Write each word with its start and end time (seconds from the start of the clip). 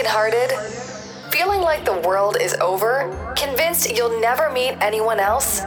brokenhearted? 0.00 0.50
Feeling 1.30 1.60
like 1.60 1.84
the 1.84 2.00
world 2.00 2.36
is 2.40 2.54
over? 2.54 3.34
Convinced 3.36 3.94
you'll 3.94 4.20
never 4.20 4.50
meet 4.50 4.76
anyone 4.80 5.20
else? 5.20 5.60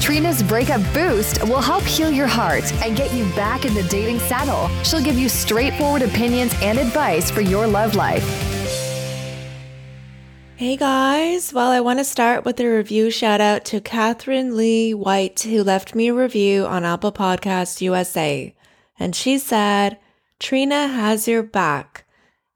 Trina's 0.00 0.42
Breakup 0.42 0.80
Boost 0.94 1.42
will 1.44 1.60
help 1.60 1.82
heal 1.82 2.10
your 2.10 2.26
heart 2.26 2.72
and 2.84 2.96
get 2.96 3.12
you 3.12 3.24
back 3.34 3.64
in 3.64 3.74
the 3.74 3.82
dating 3.84 4.18
saddle. 4.20 4.68
She'll 4.84 5.02
give 5.02 5.18
you 5.18 5.28
straightforward 5.28 6.02
opinions 6.02 6.54
and 6.62 6.78
advice 6.78 7.30
for 7.30 7.40
your 7.40 7.66
love 7.66 7.94
life. 7.94 8.24
Hey 10.56 10.76
guys, 10.76 11.52
well, 11.52 11.70
I 11.70 11.80
want 11.80 12.00
to 12.00 12.04
start 12.04 12.44
with 12.44 12.60
a 12.60 12.66
review 12.66 13.10
shout 13.10 13.40
out 13.40 13.64
to 13.66 13.80
Catherine 13.80 14.56
Lee 14.56 14.92
White, 14.92 15.40
who 15.40 15.62
left 15.62 15.94
me 15.94 16.08
a 16.08 16.14
review 16.14 16.66
on 16.66 16.84
Apple 16.84 17.12
Podcasts 17.12 17.80
USA. 17.80 18.54
And 18.98 19.16
she 19.16 19.38
said, 19.38 19.98
Trina 20.38 20.86
has 20.86 21.26
your 21.26 21.42
back. 21.42 22.04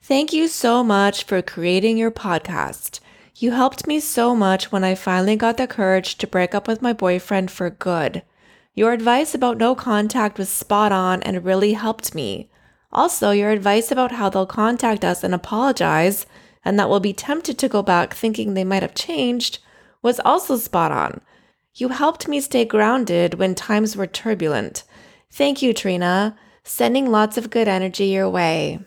Thank 0.06 0.34
you 0.34 0.48
so 0.48 0.84
much 0.84 1.24
for 1.24 1.40
creating 1.40 1.96
your 1.96 2.10
podcast. 2.10 3.00
You 3.36 3.52
helped 3.52 3.86
me 3.86 4.00
so 4.00 4.36
much 4.36 4.70
when 4.70 4.84
I 4.84 4.94
finally 4.94 5.34
got 5.34 5.56
the 5.56 5.66
courage 5.66 6.18
to 6.18 6.26
break 6.26 6.54
up 6.54 6.68
with 6.68 6.82
my 6.82 6.92
boyfriend 6.92 7.50
for 7.50 7.70
good. 7.70 8.22
Your 8.74 8.92
advice 8.92 9.34
about 9.34 9.56
no 9.56 9.74
contact 9.74 10.36
was 10.36 10.50
spot 10.50 10.92
on 10.92 11.22
and 11.22 11.42
really 11.42 11.72
helped 11.72 12.14
me. 12.14 12.50
Also, 12.92 13.30
your 13.30 13.50
advice 13.50 13.90
about 13.90 14.12
how 14.12 14.28
they'll 14.28 14.44
contact 14.44 15.06
us 15.06 15.24
and 15.24 15.34
apologize, 15.34 16.26
and 16.66 16.78
that 16.78 16.90
we'll 16.90 17.00
be 17.00 17.14
tempted 17.14 17.56
to 17.60 17.66
go 17.70 17.82
back 17.82 18.12
thinking 18.12 18.52
they 18.52 18.62
might 18.62 18.82
have 18.82 18.94
changed, 18.94 19.60
was 20.02 20.20
also 20.20 20.58
spot 20.58 20.92
on. 20.92 21.22
You 21.76 21.88
helped 21.88 22.28
me 22.28 22.42
stay 22.42 22.66
grounded 22.66 23.38
when 23.38 23.54
times 23.54 23.96
were 23.96 24.06
turbulent. 24.06 24.82
Thank 25.30 25.62
you, 25.62 25.72
Trina. 25.72 26.36
Sending 26.62 27.10
lots 27.10 27.38
of 27.38 27.48
good 27.48 27.68
energy 27.68 28.08
your 28.08 28.28
way. 28.28 28.80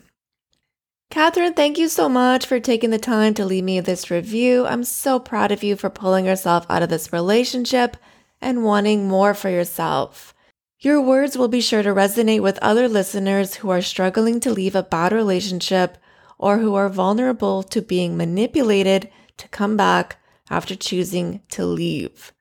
Catherine, 1.10 1.54
thank 1.54 1.78
you 1.78 1.88
so 1.88 2.06
much 2.06 2.44
for 2.44 2.60
taking 2.60 2.90
the 2.90 2.98
time 2.98 3.32
to 3.34 3.46
leave 3.46 3.64
me 3.64 3.80
this 3.80 4.10
review. 4.10 4.66
I'm 4.66 4.84
so 4.84 5.18
proud 5.18 5.50
of 5.50 5.62
you 5.62 5.74
for 5.74 5.88
pulling 5.88 6.26
yourself 6.26 6.66
out 6.68 6.82
of 6.82 6.90
this 6.90 7.14
relationship 7.14 7.96
and 8.42 8.62
wanting 8.62 9.08
more 9.08 9.32
for 9.32 9.48
yourself. 9.48 10.34
Your 10.80 11.00
words 11.00 11.36
will 11.36 11.48
be 11.48 11.62
sure 11.62 11.82
to 11.82 11.94
resonate 11.94 12.42
with 12.42 12.58
other 12.60 12.88
listeners 12.88 13.54
who 13.54 13.70
are 13.70 13.80
struggling 13.80 14.38
to 14.40 14.52
leave 14.52 14.74
a 14.74 14.82
bad 14.82 15.12
relationship 15.12 15.96
or 16.36 16.58
who 16.58 16.74
are 16.74 16.90
vulnerable 16.90 17.62
to 17.62 17.80
being 17.80 18.16
manipulated 18.16 19.10
to 19.38 19.48
come 19.48 19.78
back 19.78 20.18
after 20.50 20.76
choosing 20.76 21.40
to 21.48 21.64
leave. 21.64 22.32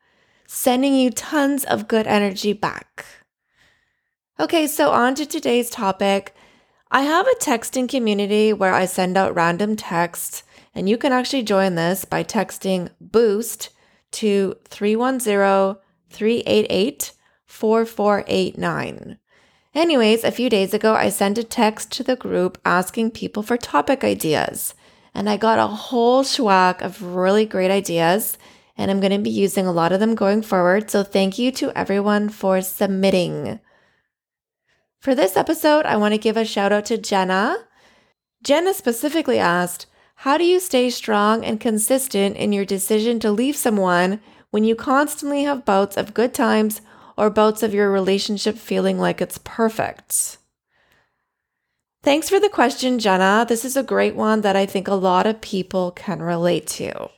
Sending 0.46 0.94
you 0.94 1.10
tons 1.10 1.64
of 1.64 1.88
good 1.88 2.06
energy 2.06 2.52
back. 2.52 3.06
Okay, 4.40 4.68
so 4.68 4.92
on 4.92 5.16
to 5.16 5.26
today's 5.26 5.70
topic. 5.70 6.36
I 6.90 7.02
have 7.02 7.28
a 7.28 7.36
texting 7.36 7.90
community 7.90 8.54
where 8.54 8.74
I 8.74 8.86
send 8.86 9.18
out 9.18 9.36
random 9.36 9.76
texts, 9.76 10.44
and 10.74 10.88
you 10.88 10.98
can 10.98 11.12
actually 11.12 11.44
join 11.44 11.76
this 11.76 12.06
by 12.06 12.24
texting 12.24 12.92
BOOST 13.02 13.70
to 14.12 14.56
310 14.70 15.82
388 16.10 17.12
4489. 17.46 19.18
Anyways, 19.76 20.24
a 20.24 20.32
few 20.32 20.50
days 20.50 20.74
ago, 20.74 20.96
I 20.96 21.10
sent 21.10 21.38
a 21.38 21.44
text 21.44 21.92
to 21.92 22.04
the 22.04 22.16
group 22.16 22.58
asking 22.64 23.12
people 23.12 23.44
for 23.44 23.58
topic 23.58 24.06
ideas, 24.06 24.74
and 25.14 25.30
I 25.30 25.36
got 25.36 25.60
a 25.60 25.68
whole 25.68 26.24
schwack 26.24 26.82
of 26.82 27.04
really 27.04 27.46
great 27.46 27.70
ideas, 27.70 28.38
and 28.78 28.90
I'm 28.90 29.02
going 29.02 29.12
to 29.12 29.20
be 29.20 29.30
using 29.30 29.68
a 29.68 29.74
lot 29.74 29.92
of 29.92 30.00
them 30.00 30.16
going 30.16 30.42
forward. 30.42 30.90
So, 30.90 31.04
thank 31.04 31.38
you 31.38 31.52
to 31.52 31.78
everyone 31.78 32.30
for 32.30 32.62
submitting. 32.62 33.60
For 35.00 35.14
this 35.14 35.38
episode, 35.38 35.86
I 35.86 35.96
want 35.98 36.14
to 36.14 36.18
give 36.18 36.38
a 36.38 36.46
shout 36.46 36.72
out 36.72 36.86
to 36.86 36.98
Jenna. 36.98 37.58
Jenna 38.44 38.74
specifically 38.74 39.40
asked, 39.40 39.86
How 40.16 40.38
do 40.38 40.44
you 40.44 40.60
stay 40.60 40.90
strong 40.90 41.46
and 41.46 41.60
consistent 41.60 42.36
in 42.36 42.52
your 42.52 42.66
decision 42.66 43.20
to 43.20 43.32
leave 43.32 43.56
someone 43.56 44.20
when 44.50 44.64
you 44.64 44.76
constantly 44.76 45.44
have 45.44 45.66
bouts 45.66 45.98
of 45.98 46.14
good 46.14 46.34
times 46.34 46.82
or 47.18 47.30
bouts 47.30 47.64
of 47.64 47.74
your 47.74 47.92
relationship 47.92 48.58
feeling 48.58 49.00
like 49.00 49.22
it's 49.22 49.40
perfect? 49.40 50.38
Thanks 52.04 52.30
for 52.30 52.40
the 52.40 52.50
question, 52.50 53.00
Jenna. 53.00 53.46
This 53.48 53.66
is 53.66 53.76
a 53.76 53.84
great 53.84 54.16
one 54.16 54.42
that 54.42 54.56
I 54.56 54.66
think 54.66 54.88
a 54.88 54.94
lot 54.94 55.28
of 55.28 55.42
people 55.42 55.92
can 55.92 56.22
relate 56.22 56.68
to. 56.68 57.10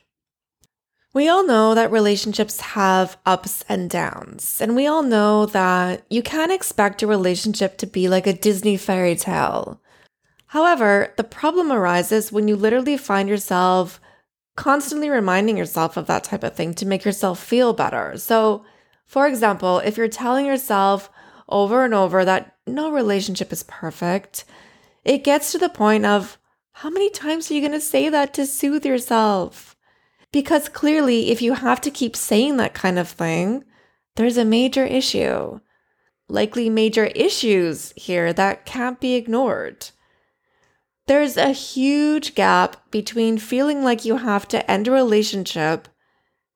We 1.12 1.28
all 1.28 1.44
know 1.44 1.74
that 1.74 1.90
relationships 1.90 2.60
have 2.60 3.16
ups 3.26 3.64
and 3.68 3.90
downs, 3.90 4.60
and 4.60 4.76
we 4.76 4.86
all 4.86 5.02
know 5.02 5.44
that 5.46 6.04
you 6.08 6.22
can't 6.22 6.52
expect 6.52 7.02
a 7.02 7.06
relationship 7.08 7.78
to 7.78 7.86
be 7.88 8.08
like 8.08 8.28
a 8.28 8.32
Disney 8.32 8.76
fairy 8.76 9.16
tale. 9.16 9.80
However, 10.46 11.12
the 11.16 11.24
problem 11.24 11.72
arises 11.72 12.30
when 12.30 12.46
you 12.46 12.54
literally 12.54 12.96
find 12.96 13.28
yourself 13.28 14.00
constantly 14.54 15.10
reminding 15.10 15.56
yourself 15.56 15.96
of 15.96 16.06
that 16.06 16.22
type 16.22 16.44
of 16.44 16.54
thing 16.54 16.74
to 16.74 16.86
make 16.86 17.04
yourself 17.04 17.42
feel 17.42 17.72
better. 17.72 18.16
So, 18.16 18.64
for 19.04 19.26
example, 19.26 19.80
if 19.80 19.96
you're 19.96 20.06
telling 20.06 20.46
yourself 20.46 21.10
over 21.48 21.84
and 21.84 21.92
over 21.92 22.24
that 22.24 22.54
no 22.68 22.92
relationship 22.92 23.52
is 23.52 23.64
perfect, 23.64 24.44
it 25.04 25.24
gets 25.24 25.50
to 25.50 25.58
the 25.58 25.68
point 25.68 26.06
of 26.06 26.38
how 26.70 26.88
many 26.88 27.10
times 27.10 27.50
are 27.50 27.54
you 27.54 27.60
going 27.60 27.72
to 27.72 27.80
say 27.80 28.08
that 28.08 28.32
to 28.34 28.46
soothe 28.46 28.86
yourself? 28.86 29.76
Because 30.32 30.68
clearly, 30.68 31.30
if 31.30 31.42
you 31.42 31.54
have 31.54 31.80
to 31.82 31.90
keep 31.90 32.14
saying 32.14 32.56
that 32.56 32.74
kind 32.74 32.98
of 32.98 33.08
thing, 33.08 33.64
there's 34.16 34.36
a 34.36 34.44
major 34.44 34.84
issue. 34.84 35.60
Likely 36.28 36.70
major 36.70 37.06
issues 37.06 37.92
here 37.96 38.32
that 38.32 38.64
can't 38.64 39.00
be 39.00 39.14
ignored. 39.14 39.90
There's 41.06 41.36
a 41.36 41.50
huge 41.50 42.36
gap 42.36 42.88
between 42.92 43.38
feeling 43.38 43.82
like 43.82 44.04
you 44.04 44.18
have 44.18 44.46
to 44.48 44.70
end 44.70 44.86
a 44.86 44.92
relationship 44.92 45.88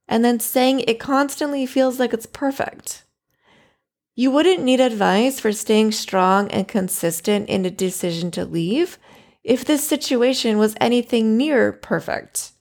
and 0.07 0.25
then 0.25 0.39
saying 0.39 0.81
it 0.81 1.01
constantly 1.01 1.67
feels 1.67 1.99
like 1.99 2.13
it's 2.13 2.27
perfect. 2.27 3.05
You 4.15 4.31
wouldn't 4.31 4.63
need 4.63 4.81
advice 4.81 5.41
for 5.41 5.51
staying 5.51 5.91
strong 5.93 6.49
and 6.53 6.69
consistent 6.69 7.49
in 7.49 7.65
a 7.65 7.71
decision 7.71 8.31
to 8.33 8.45
leave 8.45 8.99
if 9.43 9.65
this 9.65 9.87
situation 9.87 10.57
was 10.57 10.77
anything 10.81 11.37
near 11.37 11.73
perfect. 11.73 12.53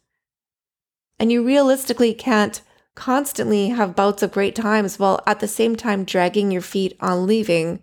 And 1.24 1.32
you 1.32 1.42
realistically 1.42 2.14
can't 2.14 2.60
constantly 2.96 3.70
have 3.70 3.96
bouts 3.96 4.22
of 4.24 4.34
great 4.34 4.56
times 4.56 5.00
while 5.00 5.24
at 5.26 5.40
the 5.40 5.48
same 5.48 5.78
time 5.78 6.04
dragging 6.04 6.52
your 6.52 6.62
feet 6.62 6.98
on 7.00 7.26
leaving. 7.26 7.82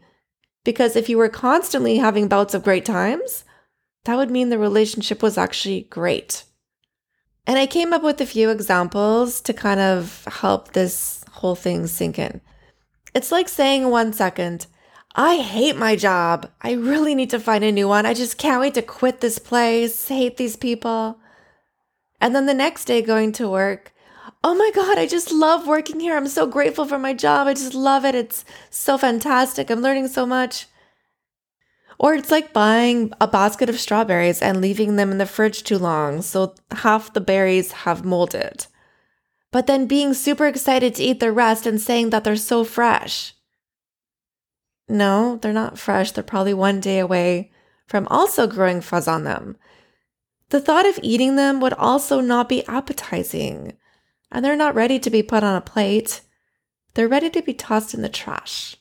Because 0.62 0.94
if 0.94 1.08
you 1.08 1.16
were 1.16 1.30
constantly 1.30 1.96
having 1.96 2.28
bouts 2.28 2.52
of 2.52 2.62
great 2.62 2.84
times, 2.84 3.44
that 4.04 4.16
would 4.16 4.30
mean 4.30 4.50
the 4.50 4.58
relationship 4.58 5.22
was 5.22 5.38
actually 5.38 5.84
great. 5.88 6.44
And 7.46 7.58
I 7.58 7.64
came 7.64 7.94
up 7.94 8.02
with 8.02 8.20
a 8.20 8.26
few 8.26 8.50
examples 8.50 9.40
to 9.40 9.54
kind 9.54 9.80
of 9.80 10.22
help 10.26 10.74
this 10.74 11.24
whole 11.30 11.56
thing 11.56 11.86
sink 11.86 12.18
in. 12.18 12.42
It's 13.14 13.32
like 13.32 13.48
saying 13.48 13.88
one 13.88 14.12
second, 14.12 14.66
I 15.14 15.36
hate 15.36 15.76
my 15.76 15.96
job. 15.96 16.50
I 16.60 16.72
really 16.72 17.14
need 17.14 17.30
to 17.30 17.40
find 17.40 17.64
a 17.64 17.72
new 17.72 17.88
one. 17.88 18.04
I 18.04 18.12
just 18.12 18.36
can't 18.36 18.60
wait 18.60 18.74
to 18.74 18.82
quit 18.82 19.22
this 19.22 19.38
place, 19.38 20.08
hate 20.08 20.36
these 20.36 20.56
people. 20.56 21.19
And 22.20 22.34
then 22.34 22.46
the 22.46 22.54
next 22.54 22.84
day 22.84 23.02
going 23.02 23.32
to 23.32 23.48
work, 23.48 23.92
oh 24.44 24.54
my 24.54 24.70
God, 24.74 24.98
I 24.98 25.06
just 25.06 25.32
love 25.32 25.66
working 25.66 26.00
here. 26.00 26.16
I'm 26.16 26.28
so 26.28 26.46
grateful 26.46 26.84
for 26.84 26.98
my 26.98 27.14
job. 27.14 27.46
I 27.46 27.54
just 27.54 27.74
love 27.74 28.04
it. 28.04 28.14
It's 28.14 28.44
so 28.68 28.98
fantastic. 28.98 29.70
I'm 29.70 29.80
learning 29.80 30.08
so 30.08 30.26
much. 30.26 30.66
Or 31.98 32.14
it's 32.14 32.30
like 32.30 32.54
buying 32.54 33.12
a 33.20 33.28
basket 33.28 33.68
of 33.68 33.78
strawberries 33.78 34.40
and 34.40 34.62
leaving 34.62 34.96
them 34.96 35.10
in 35.12 35.18
the 35.18 35.26
fridge 35.26 35.64
too 35.64 35.76
long, 35.76 36.22
so 36.22 36.54
half 36.70 37.12
the 37.12 37.20
berries 37.20 37.72
have 37.72 38.06
molded. 38.06 38.66
But 39.52 39.66
then 39.66 39.86
being 39.86 40.14
super 40.14 40.46
excited 40.46 40.94
to 40.94 41.02
eat 41.02 41.20
the 41.20 41.30
rest 41.30 41.66
and 41.66 41.78
saying 41.78 42.08
that 42.10 42.24
they're 42.24 42.36
so 42.36 42.64
fresh. 42.64 43.34
No, 44.88 45.36
they're 45.36 45.52
not 45.52 45.78
fresh. 45.78 46.12
They're 46.12 46.24
probably 46.24 46.54
one 46.54 46.80
day 46.80 47.00
away 47.00 47.52
from 47.86 48.08
also 48.08 48.46
growing 48.46 48.80
fuzz 48.80 49.06
on 49.06 49.24
them. 49.24 49.56
The 50.50 50.60
thought 50.60 50.86
of 50.86 50.98
eating 51.02 51.36
them 51.36 51.60
would 51.60 51.72
also 51.74 52.20
not 52.20 52.48
be 52.48 52.66
appetizing, 52.66 53.74
and 54.30 54.44
they're 54.44 54.56
not 54.56 54.74
ready 54.74 54.98
to 54.98 55.10
be 55.10 55.22
put 55.22 55.44
on 55.44 55.54
a 55.54 55.60
plate. 55.60 56.20
They're 56.94 57.08
ready 57.08 57.30
to 57.30 57.42
be 57.42 57.54
tossed 57.54 57.94
in 57.94 58.02
the 58.02 58.08
trash. 58.08 58.76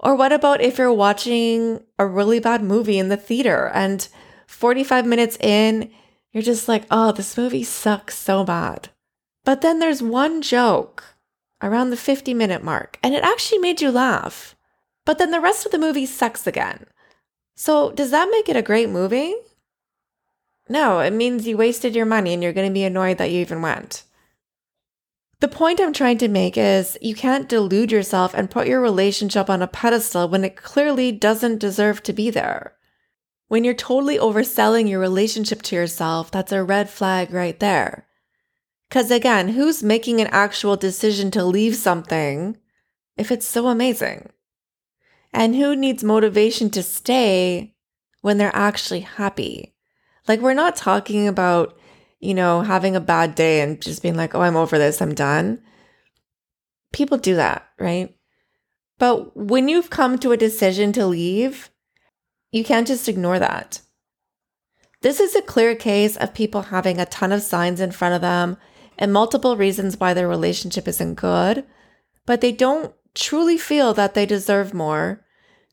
Or 0.00 0.16
what 0.16 0.32
about 0.32 0.60
if 0.60 0.78
you're 0.78 0.92
watching 0.92 1.84
a 1.98 2.06
really 2.06 2.40
bad 2.40 2.62
movie 2.62 2.98
in 2.98 3.08
the 3.08 3.16
theater 3.16 3.70
and 3.72 4.06
45 4.46 5.06
minutes 5.06 5.36
in, 5.40 5.90
you're 6.32 6.42
just 6.42 6.66
like, 6.66 6.84
oh, 6.90 7.12
this 7.12 7.36
movie 7.36 7.64
sucks 7.64 8.16
so 8.16 8.42
bad. 8.44 8.88
But 9.44 9.60
then 9.60 9.78
there's 9.78 10.02
one 10.02 10.42
joke 10.42 11.04
around 11.62 11.90
the 11.90 11.96
50 11.96 12.34
minute 12.34 12.64
mark, 12.64 12.98
and 13.02 13.14
it 13.14 13.22
actually 13.22 13.58
made 13.58 13.80
you 13.80 13.90
laugh. 13.92 14.56
But 15.04 15.18
then 15.18 15.30
the 15.30 15.40
rest 15.40 15.66
of 15.66 15.72
the 15.72 15.78
movie 15.78 16.06
sucks 16.06 16.46
again. 16.46 16.86
So, 17.54 17.92
does 17.92 18.10
that 18.10 18.30
make 18.30 18.48
it 18.48 18.56
a 18.56 18.62
great 18.62 18.88
movie? 18.88 19.34
No, 20.70 21.00
it 21.00 21.12
means 21.12 21.48
you 21.48 21.56
wasted 21.56 21.96
your 21.96 22.06
money 22.06 22.32
and 22.32 22.44
you're 22.44 22.52
going 22.52 22.68
to 22.68 22.72
be 22.72 22.84
annoyed 22.84 23.18
that 23.18 23.32
you 23.32 23.40
even 23.40 23.60
went. 23.60 24.04
The 25.40 25.48
point 25.48 25.80
I'm 25.80 25.92
trying 25.92 26.18
to 26.18 26.28
make 26.28 26.56
is 26.56 26.96
you 27.02 27.16
can't 27.16 27.48
delude 27.48 27.90
yourself 27.90 28.34
and 28.34 28.48
put 28.48 28.68
your 28.68 28.80
relationship 28.80 29.50
on 29.50 29.62
a 29.62 29.66
pedestal 29.66 30.28
when 30.28 30.44
it 30.44 30.54
clearly 30.54 31.10
doesn't 31.10 31.58
deserve 31.58 32.04
to 32.04 32.12
be 32.12 32.30
there. 32.30 32.74
When 33.48 33.64
you're 33.64 33.74
totally 33.74 34.16
overselling 34.16 34.88
your 34.88 35.00
relationship 35.00 35.60
to 35.62 35.74
yourself, 35.74 36.30
that's 36.30 36.52
a 36.52 36.62
red 36.62 36.88
flag 36.88 37.32
right 37.32 37.58
there. 37.58 38.06
Because 38.88 39.10
again, 39.10 39.48
who's 39.48 39.82
making 39.82 40.20
an 40.20 40.28
actual 40.28 40.76
decision 40.76 41.32
to 41.32 41.42
leave 41.44 41.74
something 41.74 42.56
if 43.16 43.32
it's 43.32 43.46
so 43.46 43.66
amazing? 43.66 44.30
And 45.32 45.56
who 45.56 45.74
needs 45.74 46.04
motivation 46.04 46.70
to 46.70 46.82
stay 46.84 47.74
when 48.20 48.38
they're 48.38 48.54
actually 48.54 49.00
happy? 49.00 49.74
Like, 50.28 50.40
we're 50.40 50.54
not 50.54 50.76
talking 50.76 51.26
about, 51.26 51.78
you 52.18 52.34
know, 52.34 52.62
having 52.62 52.96
a 52.96 53.00
bad 53.00 53.34
day 53.34 53.60
and 53.60 53.80
just 53.80 54.02
being 54.02 54.16
like, 54.16 54.34
oh, 54.34 54.42
I'm 54.42 54.56
over 54.56 54.78
this, 54.78 55.00
I'm 55.00 55.14
done. 55.14 55.60
People 56.92 57.18
do 57.18 57.36
that, 57.36 57.68
right? 57.78 58.14
But 58.98 59.36
when 59.36 59.68
you've 59.68 59.90
come 59.90 60.18
to 60.18 60.32
a 60.32 60.36
decision 60.36 60.92
to 60.92 61.06
leave, 61.06 61.70
you 62.52 62.64
can't 62.64 62.86
just 62.86 63.08
ignore 63.08 63.38
that. 63.38 63.80
This 65.02 65.20
is 65.20 65.34
a 65.34 65.42
clear 65.42 65.74
case 65.74 66.16
of 66.16 66.34
people 66.34 66.62
having 66.62 67.00
a 67.00 67.06
ton 67.06 67.32
of 67.32 67.42
signs 67.42 67.80
in 67.80 67.92
front 67.92 68.14
of 68.14 68.20
them 68.20 68.58
and 68.98 69.12
multiple 69.12 69.56
reasons 69.56 69.98
why 69.98 70.12
their 70.12 70.28
relationship 70.28 70.86
isn't 70.86 71.14
good, 71.14 71.64
but 72.26 72.42
they 72.42 72.52
don't 72.52 72.92
truly 73.14 73.56
feel 73.56 73.94
that 73.94 74.12
they 74.12 74.26
deserve 74.26 74.74
more. 74.74 75.24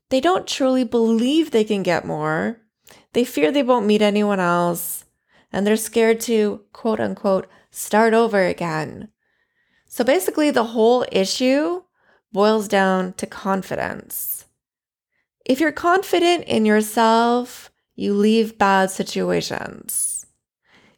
They 0.10 0.22
don't 0.22 0.48
truly 0.48 0.86
believe 0.86 1.52
they 1.52 1.66
can 1.66 1.84
get 1.84 2.06
more. 2.06 2.62
They 3.18 3.24
fear 3.24 3.52
they 3.52 3.64
won't 3.64 3.88
meet 3.88 4.04
anyone 4.04 4.40
else, 4.40 5.04
and 5.52 5.66
they're 5.66 5.76
scared 5.76 6.20
to 6.30 6.62
quote 6.72 7.00
unquote 7.00 7.48
start 7.72 8.14
over 8.14 8.46
again. 8.46 9.08
So 9.88 10.04
basically, 10.04 10.52
the 10.52 10.66
whole 10.66 11.04
issue 11.12 11.82
boils 12.32 12.68
down 12.68 13.14
to 13.14 13.26
confidence. 13.26 14.46
If 15.48 15.60
you're 15.60 15.72
confident 15.72 16.44
in 16.44 16.64
yourself, 16.64 17.72
you 17.96 18.14
leave 18.14 18.60
bad 18.60 18.92
situations. 18.92 20.28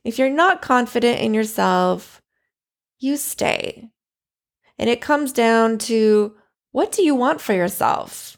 If 0.03 0.19
you're 0.19 0.29
not 0.29 0.61
confident 0.61 1.21
in 1.21 1.33
yourself, 1.33 2.21
you 2.97 3.15
stay. 3.15 3.91
And 4.77 4.89
it 4.89 4.99
comes 4.99 5.31
down 5.31 5.77
to 5.87 6.35
what 6.73 6.91
do 6.91 7.01
you 7.01 7.15
want 7.15 7.39
for 7.39 7.53
yourself? 7.53 8.35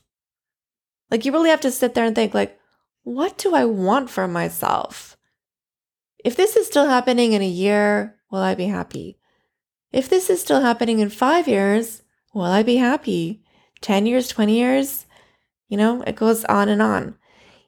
Like 1.10 1.25
you 1.25 1.31
really 1.31 1.50
have 1.50 1.62
to 1.62 1.72
sit 1.72 1.95
there 1.95 2.06
and 2.06 2.13
think 2.13 2.36
like 2.36 2.60
what 3.03 3.38
do 3.38 3.56
I 3.56 3.65
want 3.65 4.09
for 4.09 4.27
myself? 4.27 5.18
If 6.24 6.36
this 6.36 6.56
is 6.56 6.68
still 6.68 6.88
happening 6.88 7.33
in 7.33 7.42
a 7.42 7.48
year, 7.48 8.15
will 8.30 8.39
I 8.39 8.56
be 8.56 8.68
happy? 8.68 9.18
If 9.92 10.07
this 10.07 10.30
is 10.30 10.39
still 10.39 10.62
happening 10.62 11.00
in 11.00 11.09
5 11.09 11.48
years, 11.48 12.03
will 12.33 12.44
I 12.44 12.63
be 12.63 12.77
happy? 12.77 13.44
10 13.81 14.06
years, 14.06 14.27
20 14.27 14.56
years? 14.56 15.06
You 15.68 15.77
know, 15.77 16.01
it 16.03 16.15
goes 16.15 16.45
on 16.45 16.69
and 16.69 16.81
on. 16.81 17.15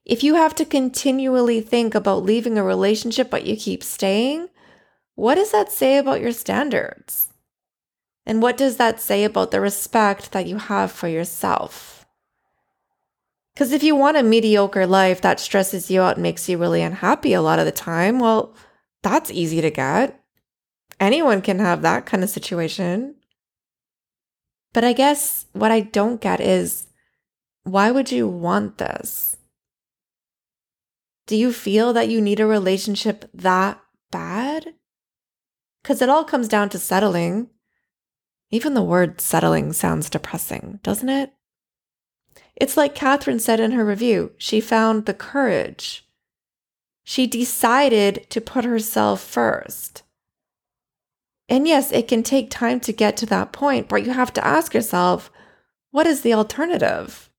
If 0.06 0.24
you 0.24 0.36
have 0.36 0.54
to 0.56 0.66
continually 0.66 1.62
think 1.62 1.96
about 1.96 2.24
leaving 2.24 2.58
a 2.58 2.64
relationship 2.64 3.30
but 3.30 3.46
you 3.46 3.56
keep 3.56 3.84
staying, 3.84 4.50
what 5.16 5.36
does 5.36 5.52
that 5.52 5.72
say 5.72 5.98
about 5.98 6.22
your 6.22 6.32
standards? 6.32 7.30
And 8.26 8.42
what 8.42 8.58
does 8.58 8.78
that 8.78 9.02
say 9.02 9.24
about 9.24 9.52
the 9.52 9.62
respect 9.62 10.32
that 10.32 10.48
you 10.48 10.58
have 10.58 10.92
for 10.92 11.08
yourself? 11.08 12.03
Because 13.54 13.72
if 13.72 13.84
you 13.84 13.96
want 13.96 14.18
a 14.18 14.24
mediocre 14.24 14.88
life 14.88 15.22
that 15.22 15.40
stresses 15.40 15.92
you 15.92 16.02
out 16.02 16.16
and 16.16 16.24
makes 16.24 16.50
you 16.50 16.58
really 16.58 16.82
unhappy 16.82 17.34
a 17.34 17.42
lot 17.42 17.60
of 17.60 17.66
the 17.66 17.72
time, 17.72 18.20
well, 18.20 18.56
that's 19.04 19.30
easy 19.30 19.62
to 19.62 19.70
get. 19.70 20.20
Anyone 21.00 21.42
can 21.42 21.60
have 21.60 21.82
that 21.82 22.06
kind 22.06 22.24
of 22.24 22.30
situation. 22.30 23.16
But 24.74 24.84
I 24.84 24.94
guess 24.94 25.46
what 25.54 25.72
I 25.72 25.82
don't 25.82 26.20
get 26.20 26.42
is 26.42 26.88
why 27.64 27.92
would 27.92 28.12
you 28.12 28.28
want 28.28 28.80
this? 28.80 29.38
Do 31.28 31.36
you 31.36 31.54
feel 31.54 31.94
that 31.94 32.10
you 32.10 32.22
need 32.22 32.40
a 32.40 32.48
relationship 32.48 33.30
that 33.34 33.80
bad? 34.12 34.74
Because 35.82 36.02
it 36.02 36.10
all 36.10 36.24
comes 36.24 36.48
down 36.48 36.70
to 36.70 36.80
settling. 36.80 37.50
Even 38.50 38.74
the 38.74 38.84
word 38.84 39.22
settling 39.22 39.74
sounds 39.74 40.10
depressing, 40.10 40.80
doesn't 40.84 41.10
it? 41.10 41.34
It's 42.64 42.78
like 42.78 42.96
Catherine 42.96 43.40
said 43.40 43.60
in 43.60 43.72
her 43.72 43.84
review 43.84 44.32
she 44.38 44.62
found 44.62 45.06
the 45.06 45.14
courage. 45.14 46.08
She 47.04 47.28
decided 47.28 48.26
to 48.30 48.40
put 48.40 48.64
herself 48.64 49.20
first. 49.20 50.04
And 51.50 51.68
yes, 51.68 51.92
it 51.92 52.08
can 52.08 52.24
take 52.24 52.50
time 52.50 52.80
to 52.80 52.94
get 52.94 53.18
to 53.18 53.26
that 53.26 53.52
point, 53.52 53.90
but 53.90 54.06
you 54.06 54.14
have 54.14 54.32
to 54.36 54.48
ask 54.48 54.74
yourself 54.74 55.30
what 55.92 56.08
is 56.08 56.22
the 56.22 56.34
alternative? 56.34 57.30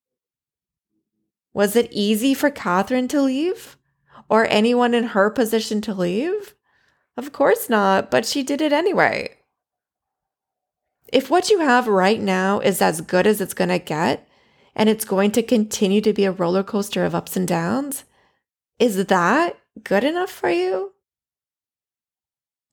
Was 1.55 1.75
it 1.75 1.89
easy 1.91 2.35
for 2.35 2.51
Catherine 2.51 3.09
to 3.09 3.23
leave? 3.23 3.79
Or 4.29 4.47
anyone 4.51 4.93
in 4.93 5.05
her 5.05 5.31
position 5.31 5.81
to 5.81 5.95
leave? 5.95 6.55
Of 7.17 7.33
course 7.33 7.71
not, 7.71 8.11
but 8.11 8.27
she 8.27 8.43
did 8.43 8.61
it 8.61 8.75
anyway. 8.75 9.39
If 11.11 11.31
what 11.31 11.49
you 11.49 11.61
have 11.61 11.89
right 11.89 12.21
now 12.21 12.61
is 12.61 12.83
as 12.83 13.01
good 13.01 13.27
as 13.27 13.41
it's 13.41 13.55
going 13.55 13.71
to 13.71 13.79
get, 13.79 14.29
and 14.75 14.89
it's 14.89 15.05
going 15.05 15.31
to 15.33 15.43
continue 15.43 16.01
to 16.01 16.13
be 16.13 16.25
a 16.25 16.33
roller 16.33 16.63
coaster 16.63 17.05
of 17.05 17.15
ups 17.15 17.37
and 17.37 17.47
downs, 17.47 18.05
is 18.79 19.07
that 19.07 19.57
good 19.83 20.05
enough 20.05 20.31
for 20.31 20.51
you? 20.51 20.93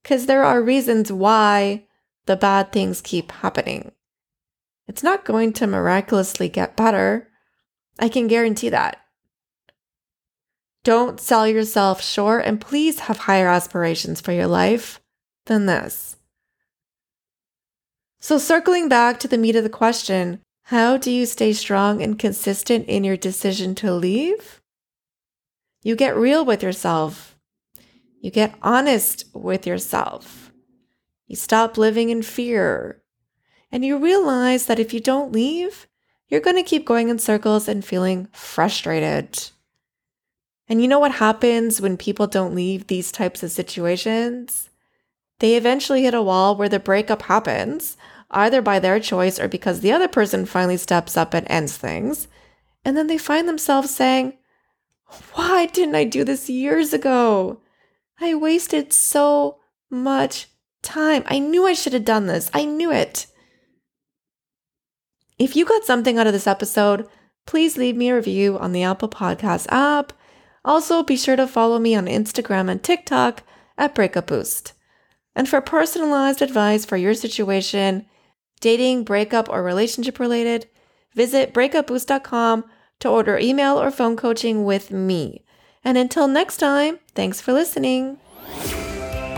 Because 0.02 0.26
there 0.26 0.44
are 0.44 0.62
reasons 0.62 1.12
why 1.12 1.86
the 2.26 2.36
bad 2.36 2.72
things 2.72 3.02
keep 3.02 3.32
happening. 3.32 3.92
It's 4.88 5.04
not 5.04 5.26
going 5.26 5.54
to 5.54 5.68
miraculously 5.68 6.50
get 6.50 6.76
better. 6.76 7.30
I 8.00 8.10
can 8.10 8.28
guarantee 8.28 8.70
that. 8.70 8.98
Don't 10.84 11.20
sell 11.20 11.48
yourself 11.48 12.02
short 12.02 12.46
and 12.46 12.60
please 12.60 13.02
have 13.02 13.20
higher 13.20 13.48
aspirations 13.48 14.20
for 14.20 14.32
your 14.32 14.48
life 14.48 15.00
than 15.46 15.68
this. 15.68 16.18
So, 18.20 18.38
circling 18.38 18.90
back 18.90 19.20
to 19.20 19.28
the 19.28 19.38
meat 19.38 19.56
of 19.56 19.64
the 19.64 19.70
question, 19.70 20.42
how 20.72 20.96
do 20.96 21.12
you 21.12 21.26
stay 21.26 21.52
strong 21.52 22.02
and 22.02 22.18
consistent 22.18 22.88
in 22.88 23.04
your 23.04 23.18
decision 23.18 23.76
to 23.76 23.92
leave? 23.92 24.62
You 25.84 25.98
get 25.98 26.16
real 26.16 26.46
with 26.46 26.64
yourself. 26.64 27.38
You 28.22 28.32
get 28.32 28.56
honest 28.62 29.26
with 29.34 29.68
yourself. 29.68 30.54
You 31.28 31.36
stop 31.36 31.78
living 31.78 32.08
in 32.08 32.22
fear. 32.22 33.04
And 33.70 33.84
you 33.84 33.98
realize 33.98 34.68
that 34.68 34.80
if 34.80 34.94
you 34.94 35.02
don't 35.02 35.34
leave, 35.34 35.88
you're 36.30 36.40
going 36.40 36.56
to 36.56 36.64
keep 36.64 36.86
going 36.86 37.10
in 37.10 37.20
circles 37.20 37.68
and 37.68 37.84
feeling 37.84 38.30
frustrated. 38.32 39.50
And 40.70 40.82
you 40.82 40.88
know 40.88 41.00
what 41.00 41.16
happens 41.16 41.82
when 41.82 41.98
people 41.98 42.28
don't 42.28 42.56
leave 42.56 42.88
these 42.88 43.12
types 43.12 43.44
of 43.44 43.52
situations? 43.52 44.70
They 45.40 45.58
eventually 45.58 46.04
hit 46.04 46.14
a 46.14 46.22
wall 46.22 46.56
where 46.56 46.70
the 46.70 46.80
breakup 46.80 47.24
happens, 47.24 47.98
either 48.32 48.62
by 48.62 48.80
their 48.80 49.00
choice 49.00 49.40
or 49.40 49.48
because 49.48 49.82
the 49.82 49.92
other 49.92 50.08
person 50.08 50.46
finally 50.46 50.78
steps 50.78 51.16
up 51.16 51.34
and 51.34 51.46
ends 51.50 51.78
things. 51.78 52.28
And 52.84 52.98
then 52.98 53.08
they 53.08 53.18
find 53.18 53.48
themselves 53.48 53.94
saying, 53.94 54.38
Why 55.34 55.68
didn't 55.68 55.96
I 55.96 56.06
do 56.06 56.24
this 56.24 56.50
years 56.50 56.94
ago? 56.94 57.62
I 58.20 58.34
wasted 58.36 58.94
so 58.94 59.60
much 59.90 60.48
time. 60.82 61.24
I 61.28 61.40
knew 61.40 61.66
I 61.66 61.74
should 61.74 61.94
have 61.94 62.06
done 62.06 62.28
this. 62.28 62.50
I 62.54 62.66
knew 62.66 62.92
it. 62.92 63.28
If 65.38 65.56
you 65.56 65.66
got 65.66 65.84
something 65.84 66.18
out 66.18 66.28
of 66.28 66.34
this 66.34 66.48
episode, 66.48 67.08
please 67.46 67.78
leave 67.78 67.96
me 67.96 68.10
a 68.10 68.16
review 68.16 68.58
on 68.58 68.72
the 68.72 68.84
Apple 68.84 69.10
Podcast 69.10 69.68
app 69.70 70.14
also, 70.64 71.02
be 71.04 71.18
sure 71.18 71.36
to 71.36 71.48
follow 71.48 71.80
me 71.80 71.96
on 71.96 72.06
Instagram 72.06 72.70
and 72.70 72.82
TikTok 72.82 73.44
at 73.78 73.96
Breakup 73.96 74.28
Boost. 74.28 74.74
And 75.36 75.50
for 75.50 75.62
personalized 75.62 76.42
advice 76.42 76.86
for 76.86 76.98
your 76.98 77.16
situation, 77.16 78.06
dating, 78.62 79.04
breakup, 79.04 79.50
or 79.50 79.62
relationship 79.62 80.20
related, 80.20 80.68
visit 81.14 81.54
breakupboost.com 81.54 82.64
to 83.00 83.10
order 83.10 83.38
email 83.38 83.82
or 83.82 83.92
phone 83.92 84.16
coaching 84.16 84.64
with 84.64 84.92
me. 84.92 85.44
And 85.84 85.98
until 85.98 86.28
next 86.28 86.58
time, 86.58 87.00
thanks 87.16 87.42
for 87.42 87.52
listening. 87.52 88.20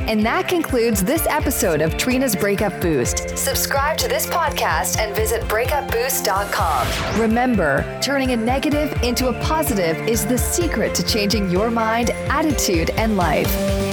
And 0.05 0.25
that 0.25 0.49
concludes 0.49 1.01
this 1.01 1.25
episode 1.27 1.81
of 1.81 1.95
Trina's 1.97 2.35
Breakup 2.35 2.81
Boost. 2.81 3.37
Subscribe 3.37 3.97
to 3.99 4.09
this 4.09 4.27
podcast 4.27 4.97
and 4.97 5.15
visit 5.15 5.41
breakupboost.com. 5.43 7.21
Remember, 7.21 7.99
turning 8.01 8.31
a 8.31 8.37
negative 8.37 9.01
into 9.01 9.29
a 9.29 9.33
positive 9.43 9.97
is 10.05 10.25
the 10.25 10.37
secret 10.37 10.93
to 10.95 11.05
changing 11.05 11.49
your 11.49 11.71
mind, 11.71 12.09
attitude, 12.29 12.89
and 12.91 13.15
life. 13.15 13.92